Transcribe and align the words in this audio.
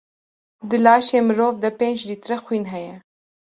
Di 0.69 0.77
laşê 0.85 1.19
mirov 1.27 1.55
de 1.63 1.69
pênc 1.79 1.99
lître 2.09 2.35
xwîn 2.45 2.65
heye. 2.71 2.95